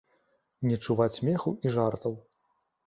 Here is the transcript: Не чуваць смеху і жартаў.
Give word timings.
Не 0.69 0.79
чуваць 0.87 1.11
смеху 1.19 1.55
і 1.65 1.77
жартаў. 1.77 2.19